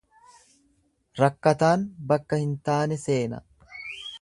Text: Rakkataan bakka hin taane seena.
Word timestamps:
Rakkataan 1.19 1.85
bakka 2.13 2.41
hin 2.45 2.59
taane 2.71 2.99
seena. 3.07 3.45